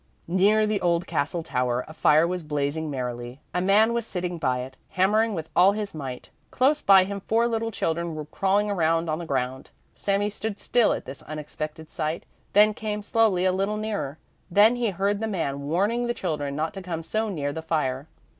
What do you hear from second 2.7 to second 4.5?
merrily; a man was sitting